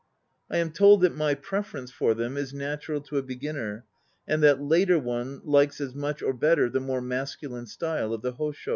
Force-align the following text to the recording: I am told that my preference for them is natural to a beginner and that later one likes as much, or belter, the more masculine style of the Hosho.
I 0.49 0.57
am 0.57 0.71
told 0.71 1.01
that 1.01 1.15
my 1.15 1.35
preference 1.35 1.91
for 1.91 2.15
them 2.15 2.35
is 2.35 2.55
natural 2.55 3.01
to 3.01 3.19
a 3.19 3.21
beginner 3.21 3.85
and 4.27 4.41
that 4.41 4.59
later 4.59 4.97
one 4.97 5.41
likes 5.45 5.79
as 5.79 5.93
much, 5.93 6.23
or 6.23 6.33
belter, 6.33 6.71
the 6.73 6.79
more 6.79 7.01
masculine 7.01 7.67
style 7.67 8.11
of 8.11 8.23
the 8.23 8.33
Hosho. 8.33 8.69